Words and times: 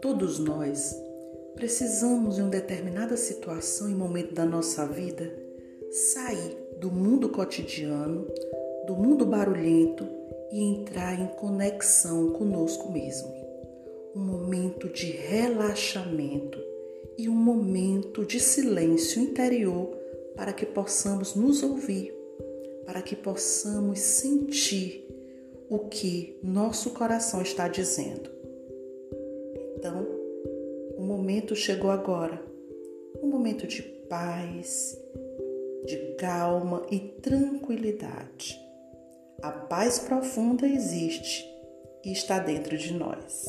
Todos 0.00 0.38
nós 0.38 0.96
precisamos, 1.56 2.38
em 2.38 2.42
uma 2.42 2.50
determinada 2.50 3.16
situação 3.16 3.90
e 3.90 3.94
momento 3.94 4.32
da 4.32 4.46
nossa 4.46 4.86
vida, 4.86 5.28
sair 5.90 6.56
do 6.78 6.88
mundo 6.88 7.28
cotidiano, 7.30 8.24
do 8.86 8.94
mundo 8.94 9.26
barulhento 9.26 10.06
e 10.52 10.62
entrar 10.62 11.20
em 11.20 11.26
conexão 11.26 12.30
conosco 12.30 12.92
mesmo. 12.92 13.28
Um 14.14 14.20
momento 14.20 14.88
de 14.88 15.10
relaxamento 15.10 16.58
e 17.18 17.28
um 17.28 17.34
momento 17.34 18.24
de 18.24 18.38
silêncio 18.38 19.20
interior 19.20 19.96
para 20.36 20.52
que 20.52 20.64
possamos 20.64 21.34
nos 21.34 21.64
ouvir, 21.64 22.14
para 22.86 23.02
que 23.02 23.16
possamos 23.16 23.98
sentir 23.98 25.04
o 25.68 25.80
que 25.80 26.38
nosso 26.40 26.90
coração 26.90 27.42
está 27.42 27.66
dizendo. 27.66 28.37
Momento 31.08 31.56
chegou 31.56 31.90
agora, 31.90 32.38
um 33.22 33.28
momento 33.28 33.66
de 33.66 33.80
paz, 33.80 34.94
de 35.86 35.96
calma 36.18 36.86
e 36.90 36.98
tranquilidade. 36.98 38.60
A 39.40 39.50
paz 39.50 40.00
profunda 40.00 40.68
existe 40.68 41.48
e 42.04 42.12
está 42.12 42.38
dentro 42.38 42.76
de 42.76 42.92
nós. 42.92 43.46